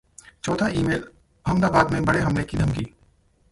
चौथा 0.43 0.67
ई-मेल: 0.79 1.03
अहमदाबाद 1.45 1.91
में 1.91 2.05
बड़े 2.05 2.19
हमले 2.19 2.43
की 2.43 2.57
धमकी 2.57 2.85